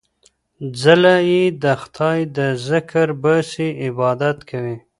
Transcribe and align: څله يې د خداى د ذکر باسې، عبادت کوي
څله 0.79 1.13
يې 1.29 1.43
د 1.63 1.65
خداى 1.81 2.19
د 2.37 2.39
ذکر 2.69 3.07
باسې، 3.23 3.67
عبادت 3.85 4.37
کوي 4.49 4.75